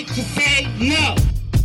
right 0.00 0.14
to 0.14 0.22
say 0.22 0.64
no. 0.78 1.14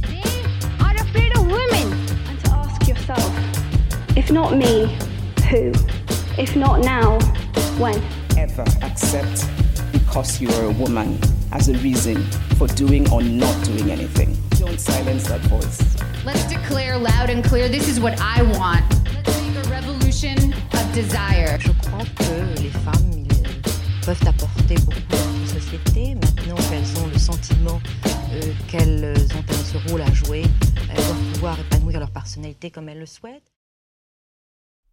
They 0.07 0.83
are 0.83 0.95
afraid 0.95 1.35
of 1.37 1.45
women. 1.45 1.93
And 2.27 2.39
to 2.43 2.51
ask 2.51 2.87
yourself, 2.87 4.17
if 4.17 4.31
not 4.31 4.57
me, 4.57 4.97
who? 5.49 5.71
If 6.37 6.55
not 6.55 6.81
now, 6.81 7.19
when? 7.77 8.01
ever 8.37 8.65
accept 8.83 9.47
because 9.93 10.41
you 10.41 10.49
are 10.49 10.65
a 10.65 10.71
woman 10.71 11.17
as 11.53 11.69
a 11.69 11.73
reason 11.77 12.21
for 12.57 12.67
doing 12.67 13.09
or 13.11 13.21
not 13.21 13.55
doing 13.63 13.89
anything. 13.89 14.35
Don't 14.59 14.79
silence 14.79 15.27
that 15.29 15.39
voice. 15.41 15.81
Let's 16.25 16.45
declare 16.45 16.97
loud 16.97 17.29
and 17.29 17.43
clear 17.43 17.69
this 17.69 17.87
is 17.87 17.99
what 17.99 18.19
I 18.19 18.41
want. 18.57 18.83
Let's 19.13 19.41
make 19.41 19.65
a 19.65 19.69
revolution 19.69 20.53
of 20.53 20.93
desire. 20.93 21.57
Je 21.59 21.71
crois 21.87 22.03
que 22.17 22.61
les 22.61 22.69
femmes 22.69 23.13
ils 23.17 23.24
peuvent 24.05 24.27
apporter 24.27 24.75
beaucoup 24.75 24.99
dans 25.09 25.39
une 25.39 25.47
société. 25.47 26.13
Maintenant 26.13 26.55
qu'elles 26.69 26.97
ont 27.01 27.07
le 27.11 27.17
sentiment 27.17 27.81
euh, 28.05 28.51
qu'elles 28.67 29.15
ont 29.35 29.53
ce 29.63 29.89
rôle 29.89 30.01
à 30.01 30.13
jouer, 30.13 30.43
elles 30.89 30.95
doivent 30.95 31.33
pouvoir 31.33 31.59
épanouir 31.59 31.99
leur 31.99 32.11
personnalité 32.11 32.69
comme 32.69 32.87
elles 32.89 32.99
le 32.99 33.07
souhaitent. 33.07 33.54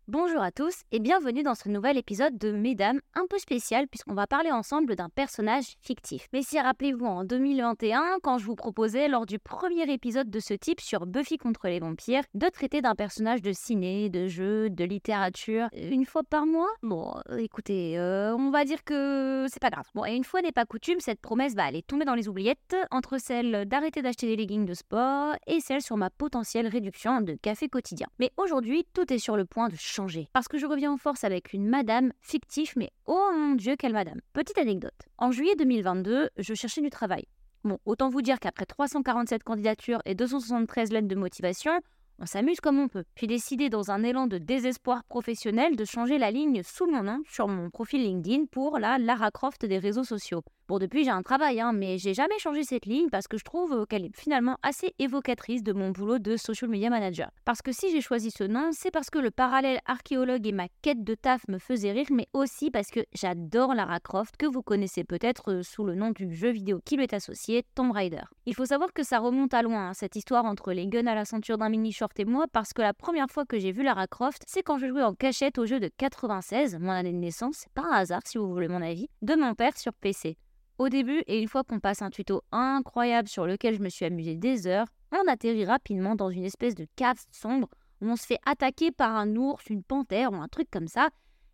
Bonjour 0.09 0.43
à 0.43 0.51
tous 0.51 0.83
et 0.91 0.99
bienvenue 0.99 1.45
dans 1.45 1.55
ce 1.55 1.69
nouvel 1.69 1.97
épisode 1.97 2.37
de 2.37 2.51
Mesdames 2.51 3.01
un 3.15 3.25
peu 3.31 3.39
spécial 3.39 3.87
puisqu'on 3.87 4.15
va 4.15 4.27
parler 4.27 4.51
ensemble 4.51 4.97
d'un 4.97 5.09
personnage 5.09 5.77
fictif. 5.81 6.27
Mais 6.33 6.43
si 6.43 6.59
rappelez-vous 6.59 7.07
en 7.07 7.23
2021 7.23 8.19
quand 8.21 8.37
je 8.39 8.45
vous 8.45 8.57
proposais 8.57 9.07
lors 9.07 9.27
du 9.27 9.39
premier 9.39 9.89
épisode 9.93 10.29
de 10.29 10.41
ce 10.41 10.55
type 10.55 10.81
sur 10.81 11.07
Buffy 11.07 11.39
contre 11.39 11.69
les 11.69 11.79
vampires 11.79 12.25
de 12.35 12.49
traiter 12.49 12.83
d'un 12.83 12.97
personnage 12.97 13.43
de 13.43 13.53
ciné, 13.53 14.11
de 14.11 14.27
jeu, 14.27 14.71
de 14.71 14.83
littérature 14.83 15.69
une 15.73 16.05
fois 16.05 16.25
par 16.25 16.47
mois? 16.47 16.71
Bon 16.83 17.15
écoutez, 17.39 17.97
euh, 17.97 18.35
on 18.35 18.51
va 18.51 18.65
dire 18.65 18.83
que 18.83 19.47
c'est 19.53 19.63
pas 19.63 19.71
grave. 19.71 19.87
Bon 19.95 20.05
et 20.05 20.17
une 20.17 20.25
fois 20.25 20.43
n'est 20.43 20.51
pas 20.51 20.67
coutume, 20.67 20.99
cette 20.99 21.21
promesse 21.21 21.55
va 21.55 21.65
aller 21.65 21.83
tomber 21.83 22.05
dans 22.05 22.17
les 22.17 22.29
oubliettes 22.29 22.75
entre 22.91 23.19
celle 23.19 23.67
d'arrêter 23.67 24.03
d'acheter 24.03 24.27
des 24.27 24.35
leggings 24.35 24.67
de 24.67 24.75
sport 24.75 25.37
et 25.47 25.61
celle 25.61 25.81
sur 25.81 25.97
ma 25.97 26.11
potentielle 26.11 26.67
réduction 26.67 27.21
de 27.21 27.35
café 27.35 27.69
quotidien. 27.69 28.09
Mais 28.19 28.33
aujourd'hui 28.37 28.85
tout 28.95 29.13
est 29.13 29.19
sur 29.19 29.37
le 29.37 29.45
point 29.45 29.69
de 29.69 29.77
changer. 29.77 29.92
Parce 30.33 30.49
que 30.49 30.59
je 30.59 30.67
reviens 30.67 30.93
en 30.93 30.97
force 30.97 31.25
avec 31.25 31.53
une 31.53 31.69
madame 31.69 32.13
fictive, 32.21 32.73
mais 32.77 32.91
oh 33.07 33.31
mon 33.37 33.55
dieu, 33.55 33.77
quelle 33.77 33.93
madame. 33.93 34.21
Petite 34.33 34.59
anecdote. 34.59 34.95
En 35.19 35.33
juillet 35.33 35.55
2022, 35.57 36.31
je 36.39 36.55
cherchais 36.55 36.81
du 36.81 36.91
travail. 36.91 37.25
Bon, 37.65 37.79
autant 37.85 38.09
vous 38.09 38.23
dire 38.23 38.41
qu'après 38.41 38.65
347 38.65 39.45
candidatures 39.45 40.01
et 40.05 40.15
273 40.15 40.93
lettres 40.93 41.09
de 41.09 41.15
motivation, 41.15 41.73
on 42.19 42.27
s'amuse 42.27 42.61
comme 42.61 42.79
on 42.79 42.89
peut. 42.89 43.05
J'ai 43.17 43.27
décidé, 43.27 43.69
dans 43.69 43.91
un 43.91 44.03
élan 44.03 44.27
de 44.27 44.39
désespoir 44.39 45.05
professionnel, 45.05 45.77
de 45.77 45.85
changer 45.85 46.19
la 46.19 46.31
ligne 46.31 46.63
sous 46.63 46.87
mon 46.87 47.03
nom 47.03 47.21
sur 47.29 47.49
mon 47.49 47.69
profil 47.69 48.03
LinkedIn 48.03 48.47
pour 48.51 48.79
la 48.79 48.99
Lara 48.99 49.31
Croft 49.31 49.67
des 49.67 49.79
réseaux 49.79 50.05
sociaux. 50.05 50.43
Bon, 50.73 50.79
depuis 50.79 51.05
j'ai 51.05 51.11
un 51.11 51.21
travail, 51.21 51.61
hein, 51.61 51.75
mais 51.75 51.99
j'ai 51.99 52.15
jamais 52.15 52.39
changé 52.39 52.65
cette 52.65 52.87
ligne 52.87 53.11
parce 53.11 53.29
que 53.29 53.37
je 53.37 53.45
trouve 53.45 53.75
euh, 53.75 53.85
qu'elle 53.85 54.07
est 54.07 54.17
finalement 54.17 54.57
assez 54.63 54.95
évocatrice 54.99 55.63
de 55.63 55.75
mon 55.75 55.91
boulot 55.91 56.19
de 56.19 56.39
social 56.39 56.71
media 56.71 56.89
manager. 56.89 57.31
Parce 57.45 57.61
que 57.61 57.73
si 57.73 57.91
j'ai 57.91 58.01
choisi 58.01 58.31
ce 58.31 58.45
nom, 58.45 58.71
c'est 58.73 58.91
parce 58.91 59.11
que 59.11 59.19
le 59.19 59.31
parallèle 59.31 59.81
archéologue 59.85 60.47
et 60.47 60.53
ma 60.53 60.69
quête 60.81 61.05
de 61.05 61.15
taf 61.15 61.47
me 61.49 61.59
faisaient 61.59 61.93
rire, 61.93 62.07
mais 62.11 62.27
aussi 62.33 62.71
parce 62.71 62.89
que 62.89 63.01
j'adore 63.13 63.75
Lara 63.75 64.01
Croft, 64.01 64.39
que 64.39 64.47
vous 64.47 64.63
connaissez 64.63 65.05
peut-être 65.05 65.53
euh, 65.53 65.63
sous 65.63 65.85
le 65.85 65.95
nom 65.95 66.11
du 66.11 66.35
jeu 66.35 66.49
vidéo 66.49 66.81
qui 66.87 66.97
lui 66.97 67.03
est 67.03 67.13
associé, 67.13 67.67
Tomb 67.75 67.91
Raider. 67.91 68.23
Il 68.47 68.55
faut 68.55 68.65
savoir 68.65 68.95
que 68.95 69.03
ça 69.03 69.19
remonte 69.19 69.53
à 69.53 69.61
loin, 69.61 69.89
hein, 69.89 69.93
cette 69.93 70.17
histoire 70.17 70.47
entre 70.47 70.73
les 70.73 70.87
guns 70.87 71.07
à 71.07 71.15
la 71.15 71.27
ceinture 71.27 71.59
d'un 71.59 71.69
mini 71.69 71.93
short 71.93 72.19
et 72.19 72.25
moi, 72.25 72.47
parce 72.51 72.73
que 72.73 72.81
la 72.81 72.95
première 72.95 73.29
fois 73.29 73.45
que 73.45 73.59
j'ai 73.59 73.73
vu 73.73 73.83
Lara 73.83 74.07
Croft, 74.07 74.43
c'est 74.47 74.63
quand 74.63 74.79
je 74.79 74.87
jouais 74.87 75.03
en 75.03 75.13
cachette 75.13 75.59
au 75.59 75.67
jeu 75.67 75.81
de 75.81 75.91
96, 75.99 76.79
mon 76.81 76.93
année 76.93 77.13
de 77.13 77.19
naissance, 77.19 77.67
un 77.77 77.91
hasard 77.93 78.23
si 78.25 78.39
vous 78.39 78.51
voulez 78.51 78.69
mon 78.69 78.81
avis, 78.81 79.11
de 79.21 79.35
mon 79.35 79.55
père 79.55 79.77
sur 79.77 79.93
PC. 79.93 80.39
Au 80.79 80.89
début, 80.89 81.23
et 81.27 81.41
une 81.41 81.49
fois 81.49 81.65
qu'on 81.65 81.81
passe 81.81 82.03
un 82.03 82.11
tuto 82.11 82.43
incroyable 82.51 83.29
sur 83.29 83.47
lequel 83.47 83.75
je 83.77 83.83
me 83.83 83.89
suis 83.89 84.05
amusé 84.05 84.37
des 84.37 84.67
heures, 84.67 84.87
on 85.13 85.31
atterrit 85.31 85.65
rapidement 85.65 86.15
dans 86.15 86.31
une 86.31 86.45
espèce 86.45 86.75
de 86.75 86.87
cave 86.97 87.23
sombre 87.31 87.69
où 88.01 88.09
on 88.09 88.17
se 88.17 88.27
fait 88.27 88.39
attaquer 88.47 88.91
par 88.91 89.15
un 89.15 89.37
ours, 89.37 89.65
une 89.69 89.83
panthère 89.85 90.33
ou 90.33 90.37
un 90.37 90.49
truc 90.49 90.69
comme 90.71 90.89
ça. 90.89 91.09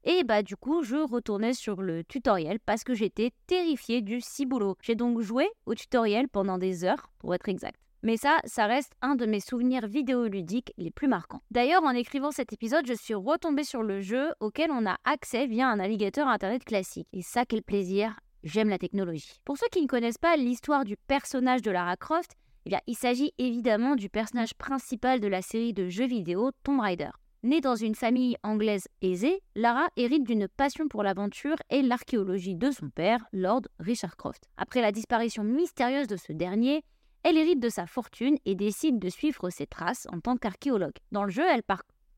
Et 0.04 0.24
bah 0.24 0.42
du 0.42 0.56
coup, 0.56 0.82
je 0.82 0.96
retournais 0.96 1.52
sur 1.52 1.82
le 1.82 2.04
tutoriel 2.04 2.58
parce 2.64 2.84
que 2.84 2.94
j'étais 2.94 3.32
terrifiée 3.46 4.00
du 4.00 4.20
ciboulot. 4.20 4.76
J'ai 4.80 4.94
donc 4.94 5.20
joué 5.20 5.48
au 5.66 5.74
tutoriel 5.74 6.28
pendant 6.28 6.56
des 6.56 6.84
heures, 6.84 7.10
pour 7.18 7.34
être 7.34 7.48
exact. 7.48 7.78
Mais 8.02 8.16
ça, 8.16 8.38
ça 8.44 8.66
reste 8.66 8.92
un 9.02 9.16
de 9.16 9.26
mes 9.26 9.40
souvenirs 9.40 9.88
vidéoludiques 9.88 10.72
les 10.78 10.92
plus 10.92 11.08
marquants. 11.08 11.42
D'ailleurs, 11.50 11.82
en 11.82 11.90
écrivant 11.90 12.30
cet 12.30 12.52
épisode, 12.52 12.86
je 12.86 12.94
suis 12.94 13.14
retombée 13.14 13.64
sur 13.64 13.82
le 13.82 14.00
jeu 14.00 14.32
auquel 14.38 14.70
on 14.70 14.86
a 14.86 14.98
accès 15.04 15.46
via 15.48 15.68
un 15.68 15.76
navigateur 15.76 16.28
internet 16.28 16.64
classique. 16.64 17.08
Et 17.12 17.22
ça, 17.22 17.44
quel 17.44 17.62
plaisir 17.62 18.20
J'aime 18.48 18.70
la 18.70 18.78
technologie. 18.78 19.40
Pour 19.44 19.58
ceux 19.58 19.66
qui 19.70 19.82
ne 19.82 19.86
connaissent 19.86 20.16
pas 20.16 20.34
l'histoire 20.38 20.84
du 20.84 20.96
personnage 20.96 21.60
de 21.60 21.70
Lara 21.70 21.98
Croft, 21.98 22.30
eh 22.64 22.70
bien, 22.70 22.80
il 22.86 22.96
s'agit 22.96 23.34
évidemment 23.36 23.94
du 23.94 24.08
personnage 24.08 24.54
principal 24.54 25.20
de 25.20 25.28
la 25.28 25.42
série 25.42 25.74
de 25.74 25.90
jeux 25.90 26.06
vidéo 26.06 26.50
Tomb 26.64 26.80
Raider. 26.80 27.10
Née 27.42 27.60
dans 27.60 27.76
une 27.76 27.94
famille 27.94 28.38
anglaise 28.42 28.88
aisée, 29.02 29.42
Lara 29.54 29.88
hérite 29.96 30.24
d'une 30.24 30.48
passion 30.48 30.88
pour 30.88 31.02
l'aventure 31.02 31.56
et 31.68 31.82
l'archéologie 31.82 32.54
de 32.54 32.70
son 32.70 32.88
père, 32.88 33.22
Lord 33.34 33.64
Richard 33.80 34.16
Croft. 34.16 34.44
Après 34.56 34.80
la 34.80 34.92
disparition 34.92 35.44
mystérieuse 35.44 36.06
de 36.06 36.16
ce 36.16 36.32
dernier, 36.32 36.82
elle 37.24 37.36
hérite 37.36 37.60
de 37.60 37.68
sa 37.68 37.86
fortune 37.86 38.38
et 38.46 38.54
décide 38.54 38.98
de 38.98 39.10
suivre 39.10 39.50
ses 39.50 39.66
traces 39.66 40.06
en 40.10 40.20
tant 40.20 40.38
qu'archéologue. 40.38 40.96
Dans, 41.12 41.24
le 41.24 41.30
jeu, 41.30 41.44
elle 41.46 41.64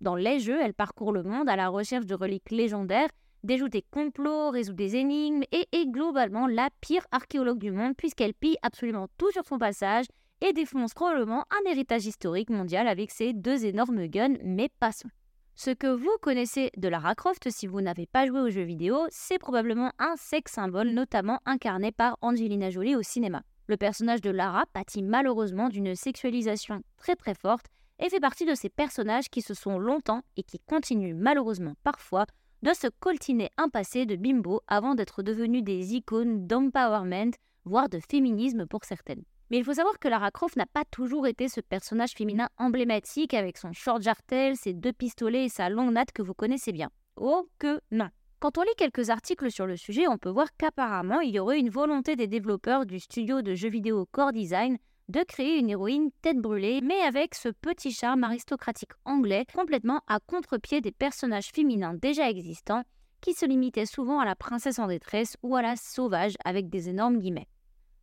Dans 0.00 0.14
les 0.14 0.38
jeux, 0.38 0.60
elle 0.62 0.74
parcourt 0.74 1.12
le 1.12 1.24
monde 1.24 1.48
à 1.48 1.56
la 1.56 1.68
recherche 1.68 2.06
de 2.06 2.14
reliques 2.14 2.52
légendaires 2.52 3.10
des 3.42 3.82
complots, 3.90 4.50
résout 4.50 4.72
des 4.72 4.96
énigmes 4.96 5.42
et 5.52 5.66
est 5.72 5.86
globalement 5.86 6.46
la 6.46 6.68
pire 6.80 7.06
archéologue 7.10 7.58
du 7.58 7.72
monde 7.72 7.96
puisqu'elle 7.96 8.34
pille 8.34 8.56
absolument 8.62 9.08
tout 9.18 9.30
sur 9.32 9.44
son 9.44 9.58
passage 9.58 10.06
et 10.40 10.52
défonce 10.52 10.94
probablement 10.94 11.44
un 11.50 11.70
héritage 11.70 12.06
historique 12.06 12.50
mondial 12.50 12.88
avec 12.88 13.10
ses 13.10 13.32
deux 13.32 13.64
énormes 13.64 14.06
guns, 14.06 14.38
mais 14.42 14.70
passons. 14.80 15.10
Ce 15.54 15.70
que 15.70 15.88
vous 15.88 16.16
connaissez 16.22 16.70
de 16.76 16.88
Lara 16.88 17.14
Croft 17.14 17.50
si 17.50 17.66
vous 17.66 17.82
n'avez 17.82 18.06
pas 18.06 18.26
joué 18.26 18.40
aux 18.40 18.48
jeux 18.48 18.62
vidéo, 18.62 19.06
c'est 19.10 19.38
probablement 19.38 19.92
un 19.98 20.14
sex 20.16 20.52
symbole 20.52 20.90
notamment 20.90 21.40
incarné 21.44 21.92
par 21.92 22.16
Angelina 22.22 22.70
Jolie 22.70 22.96
au 22.96 23.02
cinéma. 23.02 23.42
Le 23.66 23.76
personnage 23.76 24.22
de 24.22 24.30
Lara 24.30 24.64
pâtit 24.72 25.02
malheureusement 25.02 25.68
d'une 25.68 25.94
sexualisation 25.94 26.82
très 26.96 27.14
très 27.14 27.34
forte 27.34 27.66
et 27.98 28.08
fait 28.08 28.20
partie 28.20 28.46
de 28.46 28.54
ces 28.54 28.70
personnages 28.70 29.28
qui 29.28 29.42
se 29.42 29.52
sont 29.52 29.78
longtemps 29.78 30.22
et 30.36 30.42
qui 30.42 30.58
continuent 30.60 31.14
malheureusement 31.14 31.74
parfois 31.84 32.24
de 32.62 32.74
se 32.74 32.88
coltiner 33.00 33.50
un 33.56 33.68
passé 33.68 34.06
de 34.06 34.16
bimbo 34.16 34.60
avant 34.66 34.94
d'être 34.94 35.22
devenus 35.22 35.62
des 35.62 35.94
icônes 35.94 36.46
d'empowerment, 36.46 37.32
voire 37.64 37.88
de 37.88 38.00
féminisme 38.00 38.66
pour 38.66 38.84
certaines. 38.84 39.24
Mais 39.50 39.58
il 39.58 39.64
faut 39.64 39.74
savoir 39.74 39.98
que 39.98 40.08
Lara 40.08 40.30
Croft 40.30 40.56
n'a 40.56 40.66
pas 40.66 40.84
toujours 40.84 41.26
été 41.26 41.48
ce 41.48 41.60
personnage 41.60 42.12
féminin 42.12 42.48
emblématique 42.56 43.34
avec 43.34 43.58
son 43.58 43.72
short 43.72 44.02
jartel, 44.02 44.56
ses 44.56 44.74
deux 44.74 44.92
pistolets 44.92 45.46
et 45.46 45.48
sa 45.48 45.68
longue 45.68 45.92
natte 45.92 46.12
que 46.12 46.22
vous 46.22 46.34
connaissez 46.34 46.72
bien. 46.72 46.90
Oh 47.16 47.48
que 47.58 47.80
non 47.90 48.10
quand 48.40 48.56
on 48.56 48.62
lit 48.62 48.74
quelques 48.78 49.10
articles 49.10 49.50
sur 49.50 49.66
le 49.66 49.76
sujet, 49.76 50.08
on 50.08 50.16
peut 50.16 50.30
voir 50.30 50.48
qu'apparemment 50.56 51.20
il 51.20 51.34
y 51.34 51.38
aurait 51.38 51.58
une 51.58 51.68
volonté 51.68 52.16
des 52.16 52.26
développeurs 52.26 52.86
du 52.86 52.98
studio 52.98 53.42
de 53.42 53.54
jeux 53.54 53.68
vidéo 53.68 54.08
Core 54.10 54.32
Design 54.32 54.78
de 55.10 55.24
créer 55.24 55.58
une 55.58 55.70
héroïne 55.70 56.10
tête 56.22 56.38
brûlée, 56.38 56.80
mais 56.82 57.00
avec 57.00 57.34
ce 57.34 57.48
petit 57.48 57.90
charme 57.90 58.24
aristocratique 58.24 58.92
anglais 59.04 59.44
complètement 59.52 60.00
à 60.06 60.20
contre-pied 60.20 60.80
des 60.80 60.92
personnages 60.92 61.50
féminins 61.52 61.94
déjà 61.94 62.30
existants, 62.30 62.84
qui 63.20 63.34
se 63.34 63.44
limitaient 63.44 63.86
souvent 63.86 64.20
à 64.20 64.24
la 64.24 64.36
princesse 64.36 64.78
en 64.78 64.86
détresse 64.86 65.36
ou 65.42 65.56
à 65.56 65.62
la 65.62 65.76
sauvage 65.76 66.34
avec 66.44 66.70
des 66.70 66.88
énormes 66.88 67.18
guillemets. 67.18 67.48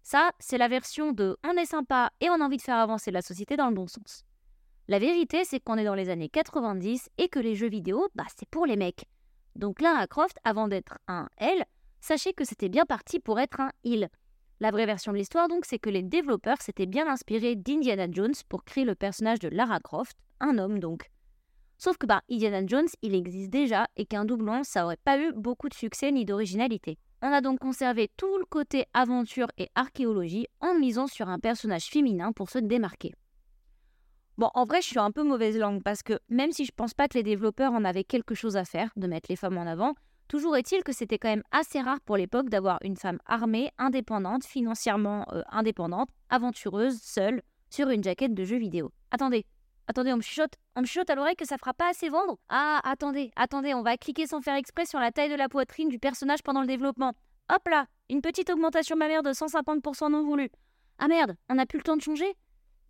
Ça, 0.04 0.32
c'est 0.40 0.58
la 0.58 0.68
version 0.68 1.12
de 1.12 1.38
on 1.46 1.58
est 1.58 1.66
sympa 1.66 2.12
et 2.22 2.30
on 2.30 2.42
a 2.42 2.46
envie 2.46 2.58
de 2.58 2.62
faire 2.62 2.78
avancer 2.78 3.12
la 3.12 3.22
société 3.22 3.58
dans 3.58 3.70
le 3.70 3.76
bon 3.76 3.88
sens. 3.88 4.24
La 4.90 5.00
vérité, 5.00 5.44
c'est 5.44 5.60
qu'on 5.60 5.78
est 5.78 5.84
dans 5.84 5.96
les 5.96 6.10
années 6.10 6.30
90 6.30 7.10
et 7.18 7.28
que 7.30 7.40
les 7.40 7.56
jeux 7.56 7.70
vidéo, 7.70 8.08
bah, 8.16 8.24
c'est 8.38 8.48
pour 8.50 8.66
les 8.66 8.78
mecs. 8.78 9.06
Donc 9.56 9.82
à 9.82 10.08
Croft, 10.08 10.38
avant 10.44 10.68
d'être 10.68 10.98
un 11.08 11.30
L, 11.38 11.66
sachez 12.00 12.34
que 12.34 12.46
c'était 12.46 12.70
bien 12.70 12.86
parti 12.86 13.20
pour 13.20 13.40
être 13.40 13.60
un 13.60 13.72
il. 13.84 14.10
La 14.60 14.72
vraie 14.72 14.88
version 14.88 15.12
de 15.12 15.18
l'histoire, 15.18 15.48
donc, 15.48 15.66
c'est 15.66 15.78
que 15.78 15.90
les 15.90 16.02
développeurs 16.02 16.62
s'étaient 16.62 16.88
bien 16.88 17.08
inspirés 17.08 17.56
d'Indiana 17.56 18.08
Jones 18.10 18.34
pour 18.50 18.64
créer 18.64 18.86
le 18.86 18.96
personnage 18.96 19.40
de 19.40 19.50
Lara 19.50 19.80
Croft, 19.80 20.18
un 20.40 20.58
homme 20.58 20.80
donc. 20.80 21.12
Sauf 21.78 21.98
que 21.98 22.08
bah, 22.08 22.22
Indiana 22.32 22.66
Jones, 22.66 22.88
il 23.04 23.14
existe 23.14 23.52
déjà 23.52 23.88
et 23.98 24.08
qu'un 24.08 24.26
doublon, 24.26 24.64
ça 24.64 24.86
aurait 24.86 24.98
pas 24.98 25.20
eu 25.20 25.32
beaucoup 25.34 25.70
de 25.70 25.76
succès 25.76 26.12
ni 26.12 26.26
d'originalité. 26.26 26.98
On 27.22 27.32
a 27.32 27.42
donc 27.42 27.60
conservé 27.60 28.10
tout 28.18 28.38
le 28.40 28.46
côté 28.46 28.86
aventure 28.94 29.48
et 29.60 29.70
archéologie 29.76 30.48
en 30.60 30.74
misant 30.74 31.08
sur 31.08 31.30
un 31.30 31.40
personnage 31.40 31.86
féminin 31.86 32.32
pour 32.32 32.50
se 32.50 32.58
démarquer. 32.58 33.14
Bon, 34.40 34.50
en 34.54 34.66
vrai, 34.66 34.82
je 34.82 34.88
suis 34.88 35.00
un 35.00 35.12
peu 35.12 35.24
mauvaise 35.24 35.58
langue 35.58 35.82
parce 35.84 36.04
que 36.04 36.20
même 36.30 36.52
si 36.52 36.66
je 36.66 36.72
pense 36.72 36.94
pas 36.94 37.08
que 37.08 37.16
les 37.18 37.24
développeurs 37.24 37.74
en 37.74 37.84
avaient 37.84 38.04
quelque 38.04 38.36
chose 38.36 38.56
à 38.56 38.66
faire 38.66 38.92
de 38.96 39.08
mettre 39.08 39.30
les 39.30 39.36
femmes 39.36 39.58
en 39.58 39.66
avant, 39.66 39.96
Toujours 40.28 40.58
est-il 40.58 40.84
que 40.84 40.92
c'était 40.92 41.18
quand 41.18 41.30
même 41.30 41.44
assez 41.52 41.80
rare 41.80 42.02
pour 42.02 42.18
l'époque 42.18 42.50
d'avoir 42.50 42.80
une 42.84 42.98
femme 42.98 43.20
armée, 43.26 43.72
indépendante, 43.78 44.44
financièrement 44.44 45.26
euh, 45.32 45.42
indépendante, 45.50 46.10
aventureuse, 46.30 47.00
seule, 47.02 47.42
sur 47.70 47.90
une 47.90 48.04
jaquette 48.04 48.34
de 48.34 48.44
jeu 48.44 48.58
vidéo. 48.58 48.92
Attendez, 49.12 49.46
attendez, 49.88 50.12
on 50.12 50.18
me 50.18 50.22
chuchote, 50.22 50.56
on 50.76 50.82
me 50.82 50.86
chuchote 50.86 51.10
à 51.10 51.16
l'oreille 51.16 51.38
que 51.38 51.46
ça 51.48 51.58
fera 51.58 51.74
pas 51.74 51.90
assez 51.90 52.10
vendre? 52.10 52.38
Ah, 52.50 52.82
attendez, 52.84 53.32
attendez, 53.38 53.74
on 53.74 53.84
va 53.84 53.96
cliquer 53.96 54.28
sans 54.28 54.42
faire 54.42 54.56
exprès 54.56 54.86
sur 54.86 55.00
la 55.00 55.12
taille 55.12 55.30
de 55.30 55.36
la 55.36 55.48
poitrine 55.48 55.88
du 55.88 55.98
personnage 55.98 56.44
pendant 56.44 56.62
le 56.62 56.68
développement. 56.68 57.14
Hop 57.50 57.66
là, 57.70 57.86
une 58.10 58.22
petite 58.22 58.50
augmentation 58.50 58.98
mammaire 58.98 59.24
de 59.24 59.32
150% 59.32 60.12
non 60.12 60.24
voulu. 60.24 60.50
Ah 61.00 61.08
merde, 61.08 61.36
on 61.48 61.56
n'a 61.56 61.66
plus 61.66 61.78
le 61.78 61.84
temps 61.84 61.96
de 61.96 62.02
changer? 62.02 62.36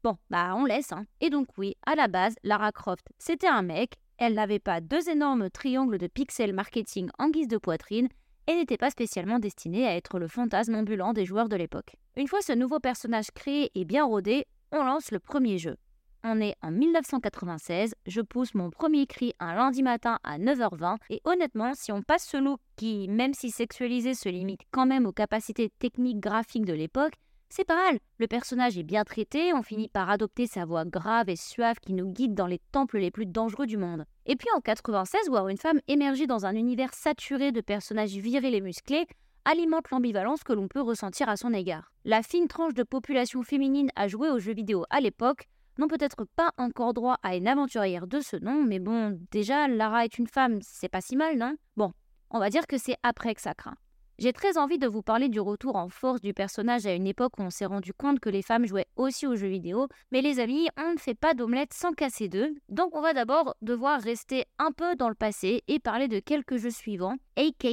Bon, 0.03 0.17
bah 0.31 0.55
on 0.55 0.65
laisse, 0.65 0.91
hein. 0.91 1.05
Et 1.21 1.29
donc 1.29 1.49
oui, 1.57 1.75
à 1.85 1.95
la 1.95 2.07
base, 2.07 2.35
Lara 2.43 2.71
Croft, 2.71 3.07
c'était 3.19 3.47
un 3.47 3.61
mec, 3.61 3.93
elle 4.17 4.33
n'avait 4.33 4.59
pas 4.59 4.81
deux 4.81 5.09
énormes 5.09 5.49
triangles 5.49 5.97
de 5.97 6.07
pixels 6.07 6.53
marketing 6.53 7.09
en 7.19 7.29
guise 7.29 7.47
de 7.47 7.57
poitrine, 7.57 8.09
et 8.47 8.55
n'était 8.55 8.77
pas 8.77 8.89
spécialement 8.89 9.39
destinée 9.39 9.85
à 9.85 9.95
être 9.95 10.19
le 10.19 10.27
fantasme 10.27 10.75
ambulant 10.75 11.13
des 11.13 11.25
joueurs 11.25 11.49
de 11.49 11.55
l'époque. 11.55 11.95
Une 12.15 12.27
fois 12.27 12.41
ce 12.41 12.53
nouveau 12.53 12.79
personnage 12.79 13.31
créé 13.31 13.71
et 13.75 13.85
bien 13.85 14.05
rodé, 14.05 14.45
on 14.71 14.83
lance 14.83 15.11
le 15.11 15.19
premier 15.19 15.57
jeu. 15.57 15.77
On 16.23 16.41
est 16.41 16.55
en 16.61 16.71
1996, 16.71 17.93
je 18.05 18.21
pousse 18.21 18.55
mon 18.55 18.69
premier 18.69 19.05
cri 19.05 19.33
un 19.39 19.53
lundi 19.53 19.83
matin 19.83 20.17
à 20.23 20.39
9h20 20.39 20.97
et 21.09 21.21
honnêtement, 21.25 21.73
si 21.73 21.91
on 21.91 22.01
passe 22.01 22.25
ce 22.27 22.37
look 22.37 22.59
qui, 22.75 23.07
même 23.07 23.33
si 23.33 23.51
sexualisé, 23.51 24.13
se 24.13 24.27
limite 24.27 24.61
quand 24.71 24.85
même 24.85 25.05
aux 25.05 25.11
capacités 25.11 25.69
techniques 25.79 26.19
graphiques 26.19 26.65
de 26.65 26.73
l'époque, 26.73 27.13
c'est 27.49 27.65
pas 27.65 27.75
mal. 27.75 27.99
Le 28.17 28.27
personnage 28.27 28.77
est 28.77 28.83
bien 28.83 29.03
traité, 29.03 29.53
on 29.53 29.61
finit 29.61 29.89
par 29.89 30.09
adopter 30.09 30.47
sa 30.47 30.65
voix 30.65 30.85
grave 30.85 31.29
et 31.29 31.35
suave 31.35 31.79
qui 31.79 31.93
nous 31.93 32.11
guide 32.11 32.33
dans 32.33 32.47
les 32.47 32.61
temples 32.71 32.97
les 32.97 33.11
plus 33.11 33.25
dangereux 33.25 33.65
du 33.65 33.77
monde. 33.77 34.05
Et 34.25 34.35
puis 34.35 34.49
en 34.55 34.61
96, 34.61 35.29
voir 35.29 35.47
une 35.47 35.57
femme 35.57 35.79
émerger 35.87 36.27
dans 36.27 36.45
un 36.45 36.55
univers 36.55 36.93
saturé 36.93 37.51
de 37.51 37.61
personnages 37.61 38.15
virils 38.15 38.53
et 38.53 38.61
musclés 38.61 39.07
alimente 39.45 39.89
l'ambivalence 39.91 40.43
que 40.43 40.51
l'on 40.51 40.67
peut 40.67 40.81
ressentir 40.81 41.29
à 41.29 41.37
son 41.37 41.53
égard. 41.53 41.93
La 42.03 42.21
fine 42.21 42.47
tranche 42.47 42.73
de 42.73 42.83
population 42.83 43.43
féminine 43.43 43.89
à 43.95 44.07
jouer 44.07 44.29
aux 44.29 44.39
jeux 44.39 44.53
vidéo 44.53 44.83
à 44.89 44.99
l'époque 44.99 45.47
n'ont 45.77 45.87
peut-être 45.87 46.25
pas 46.35 46.51
encore 46.57 46.93
droit 46.93 47.17
à 47.23 47.35
une 47.35 47.47
aventurière 47.47 48.07
de 48.07 48.19
ce 48.19 48.35
nom, 48.35 48.63
mais 48.63 48.79
bon, 48.79 49.19
déjà, 49.31 49.67
Lara 49.67 50.03
est 50.03 50.17
une 50.17 50.27
femme, 50.27 50.59
c'est 50.61 50.89
pas 50.89 51.01
si 51.01 51.15
mal, 51.15 51.37
non? 51.37 51.55
Bon, 51.77 51.93
on 52.29 52.39
va 52.39 52.49
dire 52.49 52.67
que 52.67 52.77
c'est 52.77 52.97
après 53.03 53.35
que 53.35 53.41
ça 53.41 53.53
craint. 53.53 53.77
J'ai 54.19 54.33
très 54.33 54.57
envie 54.57 54.79
de 54.79 54.87
vous 54.87 55.03
parler 55.03 55.29
du 55.29 55.39
retour 55.39 55.75
en 55.75 55.89
force 55.89 56.21
du 56.21 56.33
personnage 56.33 56.87
à 56.87 56.93
une 56.95 57.05
époque 57.05 57.37
où 57.37 57.43
on 57.43 57.51
s'est 57.51 57.67
rendu 57.67 57.93
compte 57.93 58.19
que 58.19 58.31
les 58.31 58.41
femmes 58.41 58.65
jouaient 58.65 58.87
aussi 58.95 59.27
aux 59.27 59.35
jeux 59.35 59.47
vidéo, 59.47 59.87
mais 60.11 60.23
les 60.23 60.39
amis, 60.39 60.67
on 60.75 60.93
ne 60.93 60.97
fait 60.97 61.13
pas 61.13 61.35
d'omelette 61.35 61.71
sans 61.73 61.93
casser 61.93 62.27
d'œufs, 62.27 62.49
donc 62.67 62.95
on 62.95 63.01
va 63.01 63.13
d'abord 63.13 63.55
devoir 63.61 64.01
rester 64.01 64.45
un 64.57 64.71
peu 64.71 64.95
dans 64.95 65.09
le 65.09 65.13
passé 65.13 65.63
et 65.67 65.77
parler 65.77 66.07
de 66.07 66.19
quelques 66.19 66.57
jeux 66.57 66.71
suivants, 66.71 67.17
aka 67.35 67.69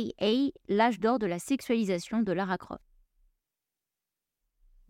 l'âge 0.69 1.01
d'or 1.01 1.19
de 1.19 1.27
la 1.27 1.39
sexualisation 1.39 2.21
de 2.21 2.33
Lara 2.33 2.59
Croft. 2.59 2.83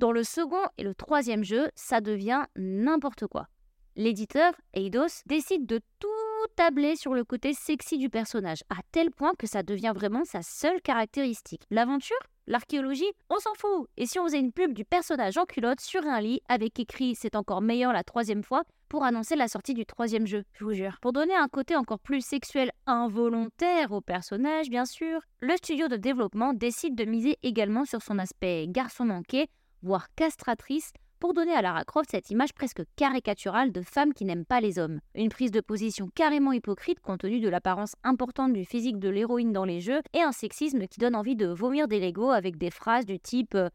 Dans 0.00 0.10
le 0.10 0.24
second 0.24 0.66
et 0.76 0.82
le 0.82 0.96
troisième 0.96 1.44
jeu, 1.44 1.70
ça 1.76 2.00
devient 2.00 2.42
n'importe 2.56 3.28
quoi. 3.28 3.46
L'éditeur, 3.94 4.54
Eidos, 4.72 5.22
décide 5.26 5.66
de 5.66 5.80
tout 6.00 6.08
tabler 6.56 6.96
sur 6.96 7.14
le 7.14 7.24
côté 7.24 7.52
sexy 7.54 7.98
du 7.98 8.10
personnage, 8.10 8.62
à 8.70 8.80
tel 8.92 9.10
point 9.10 9.32
que 9.38 9.46
ça 9.46 9.62
devient 9.62 9.92
vraiment 9.94 10.24
sa 10.24 10.42
seule 10.42 10.80
caractéristique. 10.82 11.62
L'aventure? 11.70 12.16
L'archéologie? 12.46 13.10
On 13.30 13.38
s'en 13.38 13.54
fout 13.54 13.88
Et 13.96 14.06
si 14.06 14.18
on 14.18 14.24
faisait 14.24 14.38
une 14.38 14.52
pub 14.52 14.74
du 14.74 14.84
personnage 14.84 15.38
en 15.38 15.46
culotte 15.46 15.80
sur 15.80 16.04
un 16.04 16.20
lit 16.20 16.42
avec 16.48 16.78
écrit 16.78 17.14
C'est 17.14 17.36
encore 17.36 17.62
meilleur 17.62 17.92
la 17.92 18.04
troisième 18.04 18.42
fois 18.42 18.64
pour 18.90 19.02
annoncer 19.02 19.34
la 19.34 19.48
sortie 19.48 19.74
du 19.74 19.86
troisième 19.86 20.26
jeu, 20.26 20.44
je 20.52 20.64
vous 20.64 20.72
jure. 20.72 20.98
Pour 21.00 21.12
donner 21.12 21.34
un 21.34 21.48
côté 21.48 21.74
encore 21.74 21.98
plus 21.98 22.24
sexuel 22.24 22.70
involontaire 22.86 23.90
au 23.90 24.00
personnage, 24.00 24.68
bien 24.68 24.84
sûr, 24.84 25.20
le 25.40 25.56
studio 25.56 25.88
de 25.88 25.96
développement 25.96 26.52
décide 26.52 26.94
de 26.94 27.04
miser 27.04 27.36
également 27.42 27.86
sur 27.86 28.02
son 28.02 28.18
aspect 28.18 28.66
garçon 28.68 29.06
manqué 29.06 29.48
voire 29.84 30.08
castratrice, 30.16 30.92
pour 31.20 31.34
donner 31.34 31.52
à 31.52 31.62
Lara 31.62 31.84
Croft 31.84 32.10
cette 32.10 32.30
image 32.30 32.52
presque 32.52 32.82
caricaturale 32.96 33.72
de 33.72 33.82
femme 33.82 34.12
qui 34.14 34.24
n'aime 34.24 34.44
pas 34.44 34.60
les 34.60 34.78
hommes. 34.78 35.00
Une 35.14 35.28
prise 35.28 35.50
de 35.50 35.60
position 35.60 36.08
carrément 36.14 36.52
hypocrite 36.52 37.00
compte 37.00 37.20
tenu 37.20 37.40
de 37.40 37.48
l'apparence 37.48 37.94
importante 38.04 38.52
du 38.52 38.64
physique 38.64 38.98
de 38.98 39.08
l'héroïne 39.08 39.52
dans 39.52 39.64
les 39.64 39.80
jeux 39.80 40.00
et 40.12 40.22
un 40.22 40.32
sexisme 40.32 40.86
qui 40.86 41.00
donne 41.00 41.14
envie 41.14 41.36
de 41.36 41.46
vomir 41.46 41.88
des 41.88 42.00
Legos 42.00 42.30
avec 42.30 42.58
des 42.58 42.70
phrases 42.70 43.06
du 43.06 43.18
type 43.18 43.54
euh, 43.54 43.68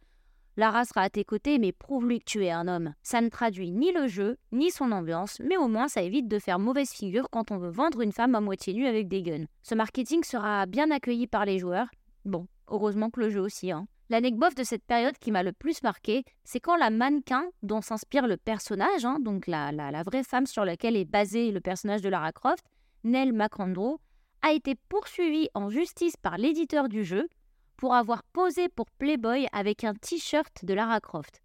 Lara 0.59 0.83
sera 0.83 1.03
à 1.03 1.09
tes 1.09 1.23
côtés, 1.23 1.57
mais 1.57 1.71
prouve-lui 1.71 2.19
que 2.19 2.25
tu 2.25 2.43
es 2.43 2.51
un 2.51 2.67
homme. 2.67 2.93
Ça 3.01 3.21
ne 3.21 3.29
traduit 3.29 3.71
ni 3.71 3.93
le 3.93 4.07
jeu, 4.07 4.35
ni 4.51 4.71
son 4.71 4.91
ambiance, 4.91 5.39
mais 5.39 5.55
au 5.55 5.69
moins 5.69 5.87
ça 5.87 6.01
évite 6.01 6.27
de 6.27 6.37
faire 6.37 6.59
mauvaise 6.59 6.91
figure 6.91 7.29
quand 7.29 7.51
on 7.51 7.57
veut 7.57 7.69
vendre 7.69 8.01
une 8.01 8.11
femme 8.11 8.35
à 8.35 8.41
moitié 8.41 8.73
nue 8.73 8.85
avec 8.85 9.07
des 9.07 9.21
guns. 9.21 9.45
Ce 9.63 9.73
marketing 9.73 10.21
sera 10.23 10.65
bien 10.65 10.91
accueilli 10.91 11.27
par 11.27 11.45
les 11.45 11.59
joueurs. 11.59 11.87
Bon, 12.25 12.45
heureusement 12.67 13.09
que 13.09 13.21
le 13.21 13.29
jeu 13.29 13.39
aussi, 13.39 13.71
hein. 13.71 13.87
L'anecdote 14.11 14.57
de 14.57 14.63
cette 14.63 14.83
période 14.85 15.19
qui 15.19 15.31
m'a 15.31 15.43
le 15.43 15.51
plus 15.51 15.83
marqué, 15.83 16.23
c'est 16.43 16.59
quand 16.59 16.75
la 16.75 16.89
mannequin 16.89 17.45
dont 17.61 17.81
s'inspire 17.81 18.25
le 18.25 18.37
personnage, 18.37 19.05
hein, 19.05 19.19
donc 19.19 19.45
la, 19.45 19.71
vraie 20.03 20.23
femme 20.23 20.47
sur 20.47 20.65
laquelle 20.65 20.95
est 20.95 21.05
basé 21.05 21.51
le 21.51 21.61
personnage 21.61 22.01
de 22.01 22.09
Lara 22.09 22.31
Croft, 22.31 22.65
Nell 23.03 23.33
McAndrew, 23.33 23.99
a 24.41 24.51
été 24.51 24.73
poursuivie 24.89 25.49
en 25.53 25.69
justice 25.69 26.17
par 26.17 26.39
l'éditeur 26.39 26.89
du 26.89 27.03
jeu 27.03 27.29
pour 27.77 27.93
avoir 27.93 28.23
posé 28.23 28.67
pour 28.67 28.87
Playboy 28.97 29.47
avec 29.51 29.83
un 29.83 29.93
t-shirt 29.93 30.65
de 30.65 30.73
Lara 30.73 30.99
Croft. 30.99 31.43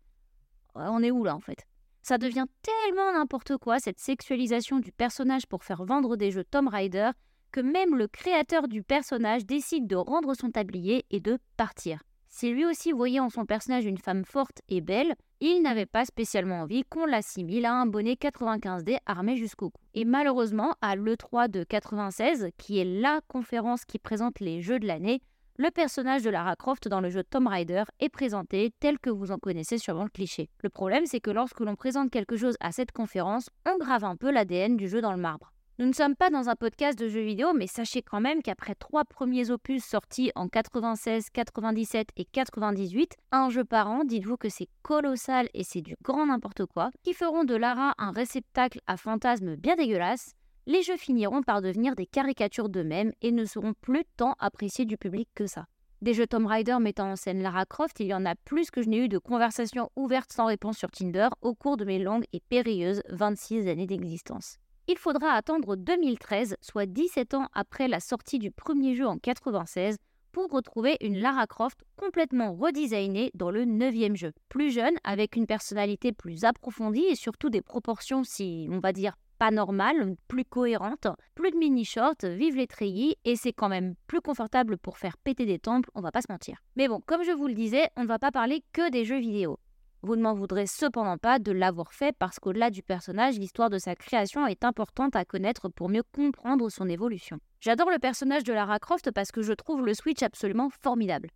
On 0.74 1.02
est 1.02 1.10
où 1.10 1.22
là 1.22 1.36
en 1.36 1.40
fait? 1.40 1.66
Ça 2.00 2.16
devient 2.16 2.46
tellement 2.62 3.12
n'importe 3.12 3.58
quoi 3.58 3.78
cette 3.78 3.98
sexualisation 3.98 4.78
du 4.78 4.90
personnage 4.90 5.46
pour 5.46 5.64
faire 5.64 5.84
vendre 5.84 6.16
des 6.16 6.30
jeux 6.30 6.44
Tomb 6.44 6.68
Raider 6.68 7.10
que 7.52 7.60
même 7.60 7.94
le 7.94 8.08
créateur 8.08 8.68
du 8.68 8.82
personnage 8.82 9.44
décide 9.44 9.86
de 9.86 9.96
rendre 9.96 10.34
son 10.34 10.50
tablier 10.50 11.04
et 11.10 11.20
de 11.20 11.38
partir. 11.56 12.00
Si 12.36 12.50
lui 12.50 12.66
aussi 12.66 12.90
voyait 12.90 13.20
en 13.20 13.30
son 13.30 13.46
personnage 13.46 13.84
une 13.84 13.96
femme 13.96 14.24
forte 14.24 14.60
et 14.68 14.80
belle, 14.80 15.14
il 15.38 15.62
n'avait 15.62 15.86
pas 15.86 16.04
spécialement 16.04 16.62
envie 16.62 16.82
qu'on 16.82 17.06
l'assimile 17.06 17.64
à 17.64 17.74
un 17.74 17.86
bonnet 17.86 18.14
95D 18.14 18.98
armé 19.06 19.36
jusqu'au 19.36 19.70
cou. 19.70 19.80
Et 19.94 20.04
malheureusement, 20.04 20.74
à 20.82 20.96
l'E3 20.96 21.48
de 21.48 21.62
96, 21.62 22.48
qui 22.58 22.80
est 22.80 22.84
la 22.84 23.20
conférence 23.28 23.84
qui 23.84 24.00
présente 24.00 24.40
les 24.40 24.62
jeux 24.62 24.80
de 24.80 24.86
l'année, 24.88 25.22
le 25.58 25.70
personnage 25.70 26.22
de 26.24 26.30
Lara 26.30 26.56
Croft 26.56 26.88
dans 26.88 27.00
le 27.00 27.08
jeu 27.08 27.22
Tomb 27.22 27.46
Raider 27.46 27.84
est 28.00 28.08
présenté 28.08 28.74
tel 28.80 28.98
que 28.98 29.10
vous 29.10 29.30
en 29.30 29.38
connaissez 29.38 29.78
sûrement 29.78 30.02
le 30.02 30.10
cliché. 30.10 30.50
Le 30.60 30.70
problème, 30.70 31.06
c'est 31.06 31.20
que 31.20 31.30
lorsque 31.30 31.60
l'on 31.60 31.76
présente 31.76 32.10
quelque 32.10 32.36
chose 32.36 32.56
à 32.58 32.72
cette 32.72 32.90
conférence, 32.90 33.48
on 33.64 33.78
grave 33.78 34.02
un 34.02 34.16
peu 34.16 34.32
l'ADN 34.32 34.76
du 34.76 34.88
jeu 34.88 35.00
dans 35.00 35.12
le 35.12 35.18
marbre. 35.18 35.53
Nous 35.80 35.86
ne 35.86 35.92
sommes 35.92 36.14
pas 36.14 36.30
dans 36.30 36.48
un 36.48 36.54
podcast 36.54 36.96
de 36.96 37.08
jeux 37.08 37.24
vidéo, 37.24 37.52
mais 37.52 37.66
sachez 37.66 38.00
quand 38.00 38.20
même 38.20 38.42
qu'après 38.42 38.76
trois 38.76 39.04
premiers 39.04 39.50
opus 39.50 39.84
sortis 39.84 40.30
en 40.36 40.46
96, 40.46 41.30
97 41.30 42.10
et 42.16 42.24
98, 42.26 43.16
un 43.32 43.50
jeu 43.50 43.64
par 43.64 43.90
an, 43.90 44.04
dites-vous 44.04 44.36
que 44.36 44.48
c'est 44.48 44.68
colossal 44.82 45.48
et 45.52 45.64
c'est 45.64 45.82
du 45.82 45.96
grand 46.00 46.26
n'importe 46.26 46.64
quoi, 46.66 46.90
qui 47.02 47.12
feront 47.12 47.42
de 47.42 47.56
Lara 47.56 47.92
un 47.98 48.12
réceptacle 48.12 48.78
à 48.86 48.96
fantasmes 48.96 49.56
bien 49.56 49.74
dégueulasse, 49.74 50.34
les 50.66 50.82
jeux 50.82 50.96
finiront 50.96 51.42
par 51.42 51.60
devenir 51.60 51.96
des 51.96 52.06
caricatures 52.06 52.68
d'eux-mêmes 52.68 53.12
et 53.20 53.32
ne 53.32 53.44
seront 53.44 53.74
plus 53.74 54.04
tant 54.16 54.36
appréciés 54.38 54.84
du 54.84 54.96
public 54.96 55.28
que 55.34 55.48
ça. 55.48 55.66
Des 56.02 56.14
jeux 56.14 56.28
Tomb 56.28 56.46
Raider 56.46 56.76
mettant 56.80 57.10
en 57.10 57.16
scène 57.16 57.42
Lara 57.42 57.66
Croft, 57.66 57.98
il 57.98 58.06
y 58.06 58.14
en 58.14 58.26
a 58.26 58.36
plus 58.36 58.70
que 58.70 58.80
je 58.80 58.88
n'ai 58.88 58.98
eu 58.98 59.08
de 59.08 59.18
conversations 59.18 59.90
ouvertes 59.96 60.32
sans 60.32 60.46
réponse 60.46 60.78
sur 60.78 60.92
Tinder 60.92 61.30
au 61.42 61.56
cours 61.56 61.76
de 61.76 61.84
mes 61.84 61.98
longues 61.98 62.26
et 62.32 62.40
périlleuses 62.48 63.02
26 63.08 63.66
années 63.66 63.88
d'existence. 63.88 64.58
Il 64.86 64.98
faudra 64.98 65.30
attendre 65.30 65.76
2013, 65.76 66.56
soit 66.60 66.84
17 66.84 67.32
ans 67.32 67.48
après 67.54 67.88
la 67.88 68.00
sortie 68.00 68.38
du 68.38 68.50
premier 68.50 68.94
jeu 68.94 69.06
en 69.06 69.16
96, 69.16 69.96
pour 70.30 70.50
retrouver 70.50 70.98
une 71.00 71.16
Lara 71.16 71.46
Croft 71.46 71.80
complètement 71.96 72.52
redesignée 72.52 73.30
dans 73.32 73.50
le 73.50 73.64
9 73.64 74.14
jeu. 74.14 74.32
Plus 74.50 74.70
jeune, 74.70 74.96
avec 75.02 75.36
une 75.36 75.46
personnalité 75.46 76.12
plus 76.12 76.44
approfondie 76.44 77.04
et 77.04 77.14
surtout 77.14 77.48
des 77.48 77.62
proportions, 77.62 78.24
si 78.24 78.68
on 78.70 78.78
va 78.78 78.92
dire 78.92 79.14
pas 79.38 79.50
normales, 79.50 80.16
plus 80.28 80.44
cohérentes, 80.44 81.08
plus 81.34 81.50
de 81.50 81.56
mini-shorts, 81.56 82.22
vive 82.22 82.56
les 82.56 82.66
treillis, 82.66 83.16
et 83.24 83.36
c'est 83.36 83.54
quand 83.54 83.70
même 83.70 83.94
plus 84.06 84.20
confortable 84.20 84.76
pour 84.76 84.98
faire 84.98 85.16
péter 85.16 85.46
des 85.46 85.58
temples, 85.58 85.90
on 85.94 86.02
va 86.02 86.12
pas 86.12 86.20
se 86.20 86.30
mentir. 86.30 86.58
Mais 86.76 86.88
bon, 86.88 87.00
comme 87.06 87.24
je 87.24 87.32
vous 87.32 87.46
le 87.46 87.54
disais, 87.54 87.88
on 87.96 88.02
ne 88.02 88.08
va 88.08 88.18
pas 88.18 88.30
parler 88.30 88.62
que 88.74 88.90
des 88.90 89.06
jeux 89.06 89.18
vidéo. 89.18 89.58
Vous 90.06 90.16
ne 90.16 90.22
m'en 90.22 90.34
voudrez 90.34 90.66
cependant 90.66 91.16
pas 91.16 91.38
de 91.38 91.50
l'avoir 91.50 91.94
fait 91.94 92.14
parce 92.18 92.38
qu'au-delà 92.38 92.68
du 92.68 92.82
personnage, 92.82 93.38
l'histoire 93.38 93.70
de 93.70 93.78
sa 93.78 93.96
création 93.96 94.46
est 94.46 94.62
importante 94.62 95.16
à 95.16 95.24
connaître 95.24 95.70
pour 95.70 95.88
mieux 95.88 96.02
comprendre 96.02 96.68
son 96.68 96.90
évolution. 96.90 97.38
J'adore 97.62 97.88
le 97.88 97.98
personnage 97.98 98.44
de 98.44 98.52
Lara 98.52 98.78
Croft 98.78 99.10
parce 99.12 99.32
que 99.32 99.40
je 99.40 99.54
trouve 99.54 99.82
le 99.82 99.94
Switch 99.94 100.22
absolument 100.22 100.68
formidable. 100.68 101.30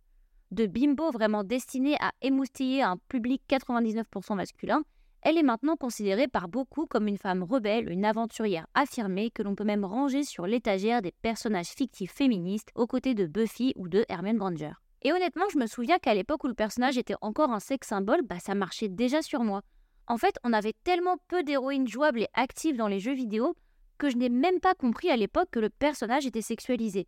De 0.51 0.67
bimbo 0.67 1.09
vraiment 1.09 1.43
destiné 1.43 1.95
à 1.99 2.11
émoustiller 2.21 2.83
un 2.83 2.97
public 3.07 3.41
99% 3.49 4.35
masculin, 4.35 4.83
elle 5.23 5.39
est 5.39 5.43
maintenant 5.43 5.75
considérée 5.75 6.27
par 6.27 6.47
beaucoup 6.47 6.85
comme 6.85 7.07
une 7.07 7.17
femme 7.17 7.41
rebelle, 7.41 7.89
une 7.89 8.05
aventurière 8.05 8.67
affirmée 8.75 9.31
que 9.31 9.41
l'on 9.41 9.55
peut 9.55 9.63
même 9.63 9.83
ranger 9.83 10.23
sur 10.23 10.45
l'étagère 10.45 11.01
des 11.01 11.15
personnages 11.23 11.69
fictifs 11.69 12.13
féministes 12.13 12.69
aux 12.75 12.85
côtés 12.85 13.15
de 13.15 13.25
Buffy 13.25 13.73
ou 13.77 13.87
de 13.87 14.05
Hermione 14.09 14.37
Granger. 14.37 14.73
Et 15.01 15.13
honnêtement, 15.13 15.45
je 15.51 15.57
me 15.57 15.65
souviens 15.65 15.97
qu'à 15.97 16.13
l'époque 16.13 16.43
où 16.43 16.47
le 16.47 16.53
personnage 16.53 16.97
était 16.97 17.15
encore 17.21 17.51
un 17.51 17.59
sex 17.59 17.87
symbole, 17.87 18.21
bah 18.23 18.39
ça 18.39 18.53
marchait 18.53 18.89
déjà 18.89 19.21
sur 19.21 19.43
moi. 19.43 19.61
En 20.07 20.17
fait, 20.17 20.35
on 20.43 20.53
avait 20.53 20.73
tellement 20.83 21.17
peu 21.27 21.43
d'héroïnes 21.43 21.87
jouables 21.87 22.23
et 22.23 22.27
actives 22.33 22.75
dans 22.75 22.87
les 22.87 22.99
jeux 22.99 23.13
vidéo 23.13 23.55
que 23.97 24.09
je 24.09 24.17
n'ai 24.17 24.29
même 24.29 24.59
pas 24.59 24.73
compris 24.73 25.09
à 25.09 25.17
l'époque 25.17 25.49
que 25.51 25.59
le 25.59 25.69
personnage 25.69 26.25
était 26.25 26.41
sexualisé. 26.41 27.07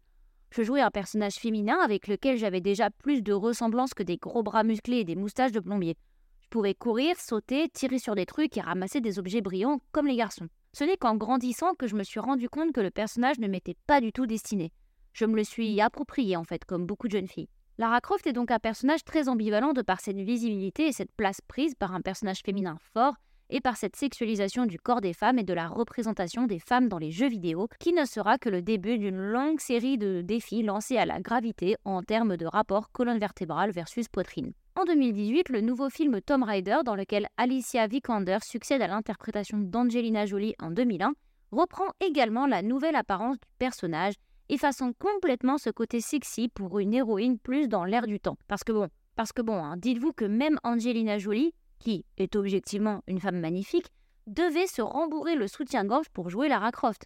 Je 0.52 0.64
jouais 0.64 0.82
un 0.82 0.92
personnage 0.92 1.36
féminin 1.36 1.80
avec 1.82 2.08
lequel 2.08 2.38
j'avais 2.38 2.62
déjà 2.62 2.90
plus 2.90 3.22
de 3.22 3.34
ressemblance 3.34 3.94
que 3.94 4.04
des 4.04 4.18
gros 4.18 4.44
bras 4.44 4.64
musclés 4.64 4.98
et 4.98 5.06
des 5.06 5.16
moustaches 5.16 5.54
de 5.54 5.62
plombier. 5.62 5.96
Je 6.42 6.50
pouvais 6.50 6.74
courir, 6.74 7.18
sauter, 7.18 7.70
tirer 7.70 8.00
sur 8.00 8.16
des 8.16 8.26
trucs 8.26 8.58
et 8.58 8.62
ramasser 8.62 9.00
des 9.00 9.18
objets 9.18 9.42
brillants 9.42 9.80
comme 9.94 10.08
les 10.08 10.18
garçons. 10.18 10.50
Ce 10.74 10.84
n'est 10.84 10.98
qu'en 10.98 11.16
grandissant 11.16 11.74
que 11.74 11.88
je 11.88 11.96
me 11.96 12.04
suis 12.04 12.20
rendu 12.20 12.50
compte 12.50 12.74
que 12.74 12.82
le 12.82 12.92
personnage 12.92 13.40
ne 13.40 13.48
m'était 13.48 13.78
pas 13.88 14.02
du 14.02 14.12
tout 14.12 14.26
destiné. 14.26 14.72
Je 15.14 15.26
me 15.26 15.36
le 15.36 15.44
suis 15.44 15.80
approprié 15.82 16.36
en 16.36 16.44
fait, 16.44 16.66
comme 16.66 16.86
beaucoup 16.86 17.08
de 17.08 17.14
jeunes 17.14 17.28
filles. 17.28 17.50
Lara 17.82 18.00
Croft 18.00 18.28
est 18.28 18.34
donc 18.34 18.52
un 18.52 18.60
personnage 18.60 19.04
très 19.04 19.28
ambivalent 19.28 19.74
de 19.74 19.82
par 19.82 20.02
cette 20.02 20.20
visibilité 20.20 20.86
et 20.86 20.92
cette 20.92 21.12
place 21.14 21.42
prise 21.42 21.74
par 21.74 21.96
un 21.96 22.02
personnage 22.02 22.42
féminin 22.46 22.78
fort 22.94 23.16
et 23.50 23.60
par 23.60 23.76
cette 23.76 23.96
sexualisation 23.96 24.68
du 24.68 24.78
corps 24.78 25.02
des 25.02 25.14
femmes 25.14 25.40
et 25.40 25.44
de 25.44 25.54
la 25.56 25.68
représentation 25.68 26.46
des 26.46 26.60
femmes 26.60 26.90
dans 26.90 27.00
les 27.00 27.10
jeux 27.10 27.28
vidéo, 27.28 27.70
qui 27.80 27.92
ne 27.92 28.06
sera 28.06 28.38
que 28.38 28.50
le 28.50 28.62
début 28.62 29.00
d'une 29.00 29.18
longue 29.18 29.60
série 29.60 29.98
de 29.98 30.22
défis 30.22 30.62
lancés 30.62 30.98
à 30.98 31.08
la 31.08 31.20
gravité 31.22 31.76
en 31.84 32.04
termes 32.04 32.38
de 32.38 32.46
rapport 32.46 32.92
colonne 32.92 33.18
vertébrale 33.18 33.72
versus 33.72 34.08
poitrine. 34.10 34.54
En 34.76 34.86
2018, 34.86 35.50
le 35.50 35.62
nouveau 35.62 35.90
film 35.90 36.22
Tomb 36.22 36.44
Raider, 36.44 36.82
dans 36.86 36.96
lequel 36.96 37.26
Alicia 37.38 37.88
Vikander 37.88 38.38
succède 38.44 38.84
à 38.84 38.88
l'interprétation 38.88 39.58
d'Angelina 39.58 40.28
Jolie 40.28 40.54
en 40.60 40.70
2001, 40.70 41.14
reprend 41.52 41.88
également 42.00 42.46
la 42.46 42.62
nouvelle 42.62 42.96
apparence 42.96 43.38
du 43.38 43.48
personnage 43.58 44.14
effaçant 44.52 44.92
complètement 44.94 45.58
ce 45.58 45.70
côté 45.70 46.02
sexy 46.02 46.50
pour 46.50 46.78
une 46.80 46.94
héroïne 46.94 47.40
plus 47.40 47.68
dans 47.70 47.86
l'air 47.86 48.06
du 48.06 48.20
temps. 48.20 48.38
Parce 48.48 48.64
que 48.64 48.74
bon, 48.74 48.90
parce 49.16 49.32
que 49.32 49.42
bon, 49.42 49.64
hein, 49.64 49.78
dites-vous 49.78 50.12
que 50.12 50.26
même 50.26 50.60
Angelina 50.64 51.18
Jolie, 51.18 51.54
qui 51.80 52.06
est 52.18 52.36
objectivement 52.36 53.02
une 53.08 53.20
femme 53.20 53.40
magnifique, 53.40 53.88
devait 54.28 54.68
se 54.68 54.82
rembourrer 54.82 55.36
le 55.36 55.48
soutien-gorge 55.48 56.10
pour 56.10 56.30
jouer 56.30 56.50
Lara 56.50 56.72
Croft. 56.72 57.06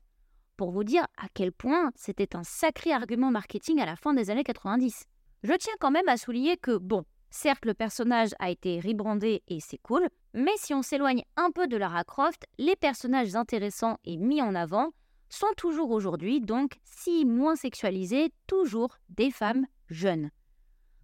Pour 0.57 0.71
vous 0.71 0.83
dire 0.83 1.05
à 1.17 1.27
quel 1.33 1.51
point 1.51 1.91
c'était 1.95 2.35
un 2.35 2.43
sacré 2.43 2.91
argument 2.91 3.31
marketing 3.31 3.79
à 3.79 3.85
la 3.85 3.95
fin 3.95 4.13
des 4.13 4.31
années 4.31 4.43
90. 4.43 5.05
Je 5.43 5.53
tiens 5.53 5.73
quand 5.79 5.91
même 5.91 6.09
à 6.09 6.17
souligner 6.17 6.57
que, 6.57 6.77
bon, 6.77 7.03
certes 7.29 7.65
le 7.65 7.75
personnage 7.75 8.31
a 8.39 8.49
été 8.49 8.79
rebrandé 8.79 9.43
et 9.47 9.59
c'est 9.59 9.77
cool, 9.77 10.07
mais 10.33 10.53
si 10.57 10.73
on 10.73 10.81
s'éloigne 10.81 11.23
un 11.37 11.51
peu 11.51 11.67
de 11.67 11.77
Lara 11.77 12.03
Croft, 12.03 12.45
les 12.57 12.75
personnages 12.75 13.35
intéressants 13.35 13.97
et 14.03 14.17
mis 14.17 14.41
en 14.41 14.55
avant 14.55 14.91
sont 15.35 15.53
toujours 15.57 15.91
aujourd'hui, 15.91 16.41
donc 16.41 16.77
si 16.83 17.25
moins 17.25 17.55
sexualisés, 17.55 18.31
toujours 18.47 18.97
des 19.09 19.31
femmes 19.31 19.65
jeunes. 19.89 20.29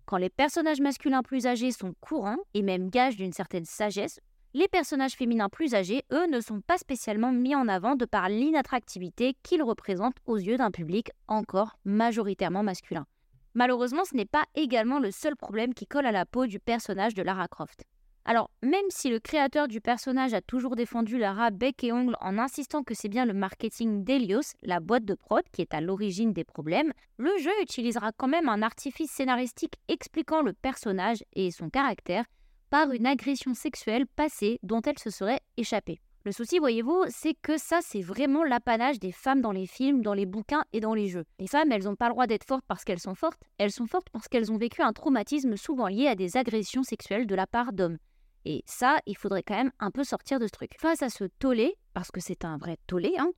Quand 0.06 0.18
les 0.18 0.30
personnages 0.30 0.82
masculins 0.82 1.24
plus 1.24 1.46
âgés 1.46 1.72
sont 1.72 1.94
courants 2.02 2.38
et 2.54 2.62
même 2.62 2.90
gages 2.90 3.18
d'une 3.18 3.34
certaine 3.34 3.66
sagesse, 3.66 4.20
les 4.54 4.68
personnages 4.68 5.14
féminins 5.14 5.48
plus 5.48 5.74
âgés, 5.76 6.04
eux, 6.12 6.28
ne 6.28 6.42
sont 6.42 6.60
pas 6.60 6.78
spécialement 6.78 7.32
mis 7.32 7.56
en 7.56 7.68
avant 7.70 7.96
de 7.96 8.06
par 8.06 8.28
l'inattractivité 8.28 9.36
qu'ils 9.44 9.64
représentent 9.64 10.20
aux 10.26 10.36
yeux 10.36 10.58
d'un 10.58 10.72
public 10.72 11.12
encore 11.28 11.78
majoritairement 11.86 12.64
masculin. 12.64 13.06
Malheureusement, 13.54 14.04
ce 14.04 14.16
n'est 14.16 14.26
pas 14.26 14.44
également 14.56 15.00
le 15.00 15.12
seul 15.12 15.36
problème 15.36 15.74
qui 15.74 15.88
colle 15.88 16.06
à 16.06 16.12
la 16.12 16.26
peau 16.26 16.48
du 16.48 16.60
personnage 16.60 17.14
de 17.14 17.22
Lara 17.22 17.48
Croft. 17.48 17.86
Alors, 18.24 18.52
même 18.62 18.86
si 18.90 19.10
le 19.10 19.20
créateur 19.20 19.68
du 19.68 19.82
personnage 19.82 20.34
a 20.34 20.42
toujours 20.42 20.76
défendu 20.76 21.18
Lara 21.18 21.50
bec 21.50 21.84
et 21.84 21.92
ongle 21.92 22.16
en 22.22 22.38
insistant 22.38 22.84
que 22.84 22.94
c'est 22.94 23.10
bien 23.10 23.26
le 23.26 23.34
marketing 23.34 24.04
d'Elios, 24.04 24.54
la 24.62 24.80
boîte 24.80 25.06
de 25.06 25.16
prod, 25.16 25.44
qui 25.52 25.62
est 25.62 25.74
à 25.74 25.82
l'origine 25.82 26.32
des 26.32 26.44
problèmes, 26.44 26.94
le 27.18 27.32
jeu 27.40 27.52
utilisera 27.62 28.12
quand 28.12 28.28
même 28.28 28.48
un 28.48 28.62
artifice 28.62 29.12
scénaristique 29.12 29.76
expliquant 29.88 30.44
le 30.44 30.54
personnage 30.54 31.24
et 31.34 31.50
son 31.50 31.70
caractère 31.70 32.26
par 32.70 32.92
une 32.92 33.08
agression 33.08 33.54
sexuelle 33.54 34.06
passée 34.06 34.60
dont 34.62 34.82
elle 34.82 35.00
se 35.00 35.10
serait 35.10 35.42
échappée. 35.58 36.00
Le 36.24 36.32
souci, 36.32 36.60
voyez-vous, 36.60 37.06
c'est 37.10 37.34
que 37.42 37.58
ça, 37.58 37.80
c'est 37.82 38.04
vraiment 38.04 38.44
l'apanage 38.44 39.00
des 39.00 39.12
femmes 39.12 39.42
dans 39.42 39.52
les 39.52 39.66
films, 39.66 40.04
dans 40.04 40.14
les 40.14 40.28
bouquins 40.28 40.64
et 40.72 40.80
dans 40.80 40.94
les 40.94 41.08
jeux. 41.08 41.26
Les 41.40 41.48
femmes, 41.48 41.72
elles 41.72 41.86
n'ont 41.86 41.96
pas 41.96 42.10
le 42.10 42.14
droit 42.14 42.28
d'être 42.28 42.46
fortes 42.46 42.64
parce 42.68 42.84
qu'elles 42.84 43.00
sont 43.00 43.16
fortes, 43.16 43.42
elles 43.58 43.72
sont 43.72 43.88
fortes 43.88 44.10
parce 44.12 44.28
qu'elles 44.28 44.52
ont 44.52 44.58
vécu 44.58 44.84
un 44.84 44.94
traumatisme 44.94 45.58
souvent 45.58 45.88
lié 45.88 46.06
à 46.06 46.14
des 46.14 46.38
agressions 46.38 46.84
sexuelles 46.84 47.26
de 47.26 47.34
la 47.34 47.48
part 47.48 47.74
d'hommes. 47.74 47.98
Et 48.46 48.64
ça, 48.66 49.00
il 49.06 49.18
faudrait 49.18 49.44
quand 49.44 49.56
même 49.56 49.72
un 49.80 49.92
peu 49.92 50.04
sortir 50.04 50.40
de 50.40 50.48
ce 50.48 50.52
truc. 50.52 50.72
Face 50.80 51.04
à 51.04 51.10
ce 51.10 51.26
tollé, 51.40 51.76
parce 51.94 52.12
que 52.12 52.22
c'est 52.22 52.46
un 52.46 52.58
vrai 52.58 52.78
tollé, 52.88 53.14
hein, 53.18 53.32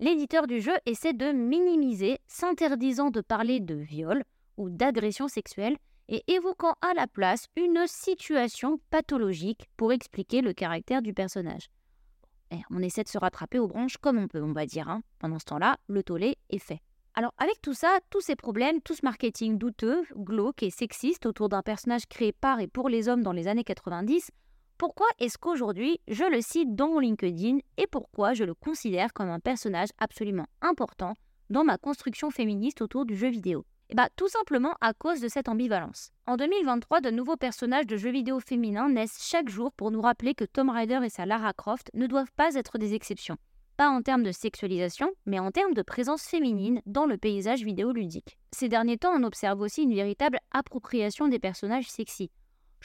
l'éditeur 0.00 0.46
du 0.46 0.60
jeu 0.60 0.72
essaie 0.86 1.12
de 1.12 1.32
minimiser, 1.32 2.18
s'interdisant 2.26 3.10
de 3.10 3.20
parler 3.20 3.60
de 3.60 3.74
viol 3.74 4.22
ou 4.56 4.70
d'agression 4.70 5.28
sexuelle 5.28 5.76
et 6.08 6.22
évoquant 6.28 6.74
à 6.80 6.94
la 6.94 7.06
place 7.06 7.46
une 7.56 7.84
situation 7.86 8.80
pathologique 8.90 9.68
pour 9.76 9.92
expliquer 9.92 10.40
le 10.40 10.52
caractère 10.52 11.02
du 11.02 11.12
personnage. 11.12 11.68
Eh, 12.52 12.60
on 12.70 12.80
essaie 12.80 13.02
de 13.02 13.08
se 13.08 13.18
rattraper 13.18 13.58
aux 13.58 13.66
branches 13.66 13.96
comme 13.96 14.18
on 14.18 14.28
peut, 14.28 14.42
on 14.42 14.52
va 14.52 14.66
dire. 14.66 14.88
Hein. 14.88 15.02
Pendant 15.18 15.38
ce 15.38 15.46
temps-là, 15.46 15.78
le 15.88 16.02
tollé 16.02 16.38
est 16.48 16.58
fait. 16.58 16.80
Alors 17.14 17.32
avec 17.38 17.60
tout 17.62 17.72
ça, 17.72 17.98
tous 18.10 18.20
ces 18.20 18.36
problèmes, 18.36 18.82
tout 18.82 18.94
ce 18.94 19.00
marketing 19.02 19.56
douteux, 19.58 20.04
glauque 20.14 20.62
et 20.62 20.70
sexiste 20.70 21.24
autour 21.26 21.48
d'un 21.48 21.62
personnage 21.62 22.06
créé 22.06 22.32
par 22.32 22.60
et 22.60 22.68
pour 22.68 22.88
les 22.88 23.08
hommes 23.08 23.22
dans 23.22 23.32
les 23.32 23.48
années 23.48 23.64
90, 23.64 24.30
pourquoi 24.78 25.06
est-ce 25.18 25.38
qu'aujourd'hui 25.38 26.00
je 26.06 26.24
le 26.24 26.42
cite 26.42 26.74
dans 26.74 26.88
mon 26.88 26.98
LinkedIn 26.98 27.58
et 27.78 27.86
pourquoi 27.86 28.34
je 28.34 28.44
le 28.44 28.52
considère 28.54 29.14
comme 29.14 29.30
un 29.30 29.40
personnage 29.40 29.88
absolument 29.98 30.46
important 30.60 31.14
dans 31.48 31.64
ma 31.64 31.78
construction 31.78 32.30
féministe 32.30 32.82
autour 32.82 33.06
du 33.06 33.16
jeu 33.16 33.28
vidéo? 33.28 33.64
Eh 33.88 33.94
bien 33.94 34.08
tout 34.16 34.28
simplement 34.28 34.74
à 34.82 34.92
cause 34.92 35.20
de 35.20 35.28
cette 35.28 35.48
ambivalence. 35.48 36.10
En 36.26 36.36
2023, 36.36 37.00
de 37.00 37.10
nouveaux 37.10 37.36
personnages 37.36 37.86
de 37.86 37.96
jeux 37.96 38.10
vidéo 38.10 38.38
féminins 38.38 38.90
naissent 38.90 39.26
chaque 39.26 39.48
jour 39.48 39.72
pour 39.72 39.90
nous 39.90 40.02
rappeler 40.02 40.34
que 40.34 40.44
Tom 40.44 40.68
Raider 40.68 41.00
et 41.04 41.08
sa 41.08 41.24
Lara 41.24 41.54
Croft 41.54 41.90
ne 41.94 42.06
doivent 42.06 42.32
pas 42.36 42.54
être 42.54 42.76
des 42.76 42.92
exceptions. 42.92 43.38
Pas 43.78 43.88
en 43.88 44.02
termes 44.02 44.24
de 44.24 44.32
sexualisation, 44.32 45.10
mais 45.24 45.38
en 45.38 45.52
termes 45.52 45.74
de 45.74 45.82
présence 45.82 46.24
féminine 46.24 46.82
dans 46.84 47.06
le 47.06 47.16
paysage 47.16 47.62
vidéoludique. 47.62 48.36
Ces 48.52 48.68
derniers 48.68 48.98
temps, 48.98 49.14
on 49.14 49.22
observe 49.22 49.60
aussi 49.60 49.84
une 49.84 49.94
véritable 49.94 50.38
appropriation 50.50 51.28
des 51.28 51.38
personnages 51.38 51.88
sexy. 51.88 52.30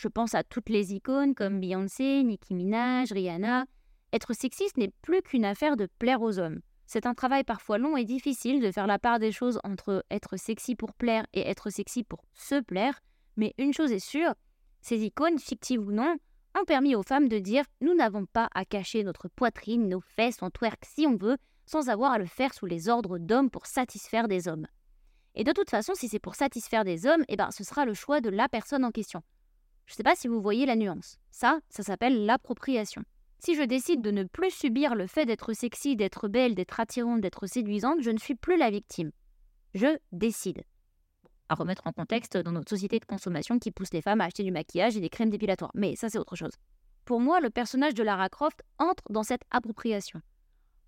Je 0.01 0.07
pense 0.07 0.33
à 0.33 0.41
toutes 0.43 0.69
les 0.69 0.95
icônes 0.95 1.35
comme 1.35 1.59
Beyoncé, 1.59 2.23
Nicki 2.23 2.55
Minaj, 2.55 3.11
Rihanna. 3.11 3.65
Être 4.11 4.33
sexiste 4.33 4.77
n'est 4.77 4.91
plus 5.03 5.21
qu'une 5.21 5.45
affaire 5.45 5.77
de 5.77 5.87
plaire 5.99 6.23
aux 6.23 6.39
hommes. 6.39 6.61
C'est 6.87 7.05
un 7.05 7.13
travail 7.13 7.43
parfois 7.43 7.77
long 7.77 7.95
et 7.95 8.03
difficile 8.03 8.61
de 8.61 8.71
faire 8.71 8.87
la 8.87 8.97
part 8.97 9.19
des 9.19 9.31
choses 9.31 9.59
entre 9.63 10.03
être 10.09 10.37
sexy 10.37 10.75
pour 10.75 10.95
plaire 10.95 11.27
et 11.33 11.47
être 11.47 11.69
sexy 11.69 12.03
pour 12.03 12.25
se 12.33 12.59
plaire, 12.59 12.99
mais 13.37 13.53
une 13.59 13.73
chose 13.73 13.91
est 13.91 13.99
sûre, 13.99 14.33
ces 14.81 15.03
icônes, 15.03 15.37
fictives 15.37 15.81
ou 15.81 15.91
non, 15.91 16.15
ont 16.59 16.65
permis 16.65 16.95
aux 16.95 17.03
femmes 17.03 17.27
de 17.27 17.37
dire 17.37 17.65
nous 17.79 17.93
n'avons 17.93 18.25
pas 18.25 18.49
à 18.55 18.65
cacher 18.65 19.03
notre 19.03 19.27
poitrine, 19.27 19.87
nos 19.87 20.01
fesses, 20.01 20.41
on 20.41 20.49
twerk 20.49 20.83
si 20.83 21.05
on 21.05 21.15
veut, 21.15 21.37
sans 21.67 21.89
avoir 21.89 22.13
à 22.13 22.17
le 22.17 22.25
faire 22.25 22.55
sous 22.55 22.65
les 22.65 22.89
ordres 22.89 23.19
d'hommes 23.19 23.51
pour 23.51 23.67
satisfaire 23.67 24.27
des 24.27 24.47
hommes. 24.47 24.65
Et 25.35 25.43
de 25.43 25.51
toute 25.51 25.69
façon, 25.69 25.93
si 25.93 26.07
c'est 26.07 26.17
pour 26.17 26.33
satisfaire 26.33 26.85
des 26.85 27.05
hommes, 27.05 27.23
eh 27.27 27.35
ben, 27.35 27.51
ce 27.51 27.63
sera 27.63 27.85
le 27.85 27.93
choix 27.93 28.19
de 28.19 28.31
la 28.31 28.49
personne 28.49 28.83
en 28.83 28.89
question. 28.89 29.21
Je 29.91 29.95
ne 29.95 29.97
sais 29.97 30.03
pas 30.03 30.15
si 30.15 30.29
vous 30.29 30.39
voyez 30.39 30.65
la 30.65 30.77
nuance. 30.77 31.19
Ça, 31.31 31.59
ça 31.67 31.83
s'appelle 31.83 32.25
l'appropriation. 32.25 33.03
Si 33.39 33.55
je 33.55 33.61
décide 33.61 34.01
de 34.01 34.09
ne 34.09 34.23
plus 34.23 34.49
subir 34.49 34.95
le 34.95 35.05
fait 35.05 35.25
d'être 35.25 35.51
sexy, 35.51 35.97
d'être 35.97 36.29
belle, 36.29 36.55
d'être 36.55 36.79
attirante, 36.79 37.19
d'être 37.19 37.45
séduisante, 37.45 37.99
je 37.99 38.09
ne 38.09 38.17
suis 38.17 38.35
plus 38.35 38.55
la 38.55 38.71
victime. 38.71 39.11
Je 39.73 39.97
décide. 40.13 40.63
À 41.49 41.55
remettre 41.55 41.87
en 41.87 41.91
contexte 41.91 42.37
dans 42.37 42.53
notre 42.53 42.69
société 42.69 42.99
de 42.99 43.05
consommation 43.05 43.59
qui 43.59 43.69
pousse 43.69 43.91
les 43.91 44.01
femmes 44.01 44.21
à 44.21 44.25
acheter 44.27 44.43
du 44.43 44.51
maquillage 44.53 44.95
et 44.95 45.01
des 45.01 45.09
crèmes 45.09 45.29
dépilatoires. 45.29 45.71
Mais 45.73 45.97
ça, 45.97 46.07
c'est 46.07 46.19
autre 46.19 46.37
chose. 46.37 46.53
Pour 47.03 47.19
moi, 47.19 47.41
le 47.41 47.49
personnage 47.49 47.93
de 47.93 48.03
Lara 48.03 48.29
Croft 48.29 48.63
entre 48.79 49.03
dans 49.09 49.23
cette 49.23 49.43
appropriation. 49.51 50.21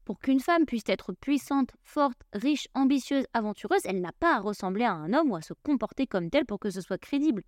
Pour 0.06 0.20
qu'une 0.20 0.40
femme 0.40 0.66
puisse 0.66 0.88
être 0.88 1.12
puissante, 1.12 1.72
forte, 1.84 2.22
riche, 2.32 2.70
ambitieuse, 2.74 3.26
aventureuse, 3.34 3.82
elle 3.84 4.00
n'a 4.00 4.14
pas 4.14 4.38
à 4.38 4.40
ressembler 4.40 4.86
à 4.86 4.94
un 4.94 5.12
homme 5.12 5.32
ou 5.32 5.36
à 5.36 5.42
se 5.42 5.54
comporter 5.54 6.08
comme 6.08 6.30
telle 6.30 6.46
pour 6.46 6.60
que 6.60 6.70
ce 6.70 6.80
soit 6.80 6.98
crédible. 6.98 7.44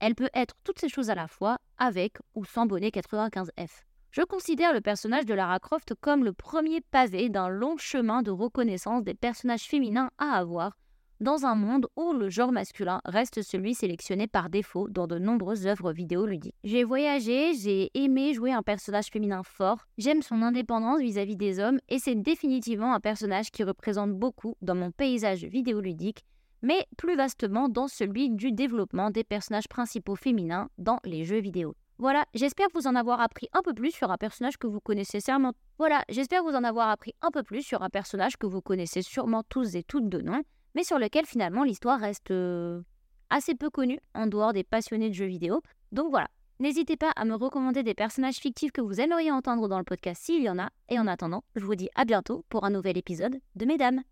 Elle 0.00 0.14
peut 0.14 0.30
être 0.34 0.54
toutes 0.64 0.78
ces 0.78 0.88
choses 0.88 1.10
à 1.10 1.14
la 1.14 1.26
fois, 1.26 1.58
avec 1.78 2.18
ou 2.34 2.44
sans 2.44 2.66
bonnet 2.66 2.90
95F. 2.90 3.82
Je 4.10 4.22
considère 4.22 4.72
le 4.72 4.80
personnage 4.80 5.26
de 5.26 5.34
Lara 5.34 5.58
Croft 5.58 5.94
comme 6.00 6.24
le 6.24 6.32
premier 6.32 6.80
pavé 6.80 7.28
d'un 7.28 7.48
long 7.48 7.76
chemin 7.76 8.22
de 8.22 8.30
reconnaissance 8.30 9.02
des 9.02 9.14
personnages 9.14 9.64
féminins 9.64 10.10
à 10.18 10.38
avoir 10.38 10.76
dans 11.20 11.46
un 11.46 11.54
monde 11.54 11.86
où 11.96 12.12
le 12.12 12.28
genre 12.28 12.52
masculin 12.52 13.00
reste 13.04 13.42
celui 13.42 13.74
sélectionné 13.74 14.26
par 14.26 14.50
défaut 14.50 14.88
dans 14.88 15.06
de 15.06 15.18
nombreuses 15.18 15.66
œuvres 15.66 15.92
vidéoludiques. 15.92 16.54
J'ai 16.64 16.84
voyagé, 16.84 17.54
j'ai 17.54 17.90
aimé 17.94 18.34
jouer 18.34 18.52
un 18.52 18.62
personnage 18.62 19.06
féminin 19.06 19.42
fort, 19.42 19.86
j'aime 19.96 20.22
son 20.22 20.42
indépendance 20.42 21.00
vis-à-vis 21.00 21.34
-vis 21.34 21.38
des 21.38 21.58
hommes 21.58 21.78
et 21.88 21.98
c'est 21.98 22.14
définitivement 22.14 22.94
un 22.94 23.00
personnage 23.00 23.50
qui 23.50 23.64
représente 23.64 24.12
beaucoup 24.12 24.56
dans 24.60 24.74
mon 24.74 24.90
paysage 24.90 25.44
vidéoludique 25.44 26.24
mais 26.62 26.86
plus 26.96 27.16
vastement 27.16 27.68
dans 27.68 27.88
celui 27.88 28.30
du 28.30 28.52
développement 28.52 29.10
des 29.10 29.24
personnages 29.24 29.68
principaux 29.68 30.16
féminins 30.16 30.68
dans 30.78 30.98
les 31.04 31.24
jeux 31.24 31.40
vidéo. 31.40 31.74
Voilà, 31.98 32.26
j'espère 32.34 32.68
vous 32.74 32.86
en 32.86 32.94
avoir 32.94 33.22
appris 33.22 33.48
un 33.54 33.62
peu 33.62 33.72
plus 33.72 33.90
sur 33.90 34.10
un 34.10 34.18
personnage 34.18 34.58
que 34.58 34.66
vous 34.66 34.80
connaissez 34.80 35.20
sûrement. 35.20 35.52
Voilà, 35.78 36.02
j'espère 36.10 36.42
vous 36.42 36.54
en 36.54 36.62
avoir 36.62 36.90
appris 36.90 37.14
un 37.22 37.30
peu 37.30 37.42
plus 37.42 37.62
sur 37.62 37.82
un 37.82 37.88
personnage 37.88 38.36
que 38.36 38.46
vous 38.46 38.60
connaissez 38.60 39.00
sûrement 39.00 39.42
tous 39.48 39.76
et 39.76 39.82
toutes 39.82 40.10
de 40.10 40.20
nom, 40.20 40.42
mais 40.74 40.84
sur 40.84 40.98
lequel 40.98 41.24
finalement 41.24 41.64
l'histoire 41.64 41.98
reste 41.98 42.30
euh, 42.32 42.82
assez 43.30 43.54
peu 43.54 43.70
connue 43.70 43.98
en 44.14 44.26
dehors 44.26 44.52
des 44.52 44.64
passionnés 44.64 45.08
de 45.08 45.14
jeux 45.14 45.24
vidéo. 45.24 45.62
Donc 45.90 46.10
voilà, 46.10 46.28
n'hésitez 46.60 46.98
pas 46.98 47.12
à 47.16 47.24
me 47.24 47.34
recommander 47.34 47.82
des 47.82 47.94
personnages 47.94 48.36
fictifs 48.36 48.72
que 48.72 48.82
vous 48.82 49.00
aimeriez 49.00 49.32
entendre 49.32 49.66
dans 49.66 49.78
le 49.78 49.84
podcast 49.84 50.22
s'il 50.22 50.42
y 50.42 50.50
en 50.50 50.58
a, 50.58 50.68
et 50.90 50.98
en 50.98 51.06
attendant, 51.06 51.44
je 51.54 51.64
vous 51.64 51.76
dis 51.76 51.88
à 51.94 52.04
bientôt 52.04 52.44
pour 52.50 52.64
un 52.64 52.70
nouvel 52.70 52.98
épisode 52.98 53.38
de 53.54 53.64
Mesdames. 53.64 54.02